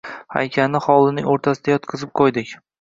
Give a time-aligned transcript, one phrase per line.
[0.35, 2.59] Haykalni hovlining o‘rtasiga yotqizib qo‘ydik…